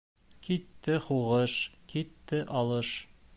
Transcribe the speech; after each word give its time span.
Китте 0.45 0.95
һуғыш, 1.09 1.57
китте 1.93 2.41
алыш. 2.63 2.93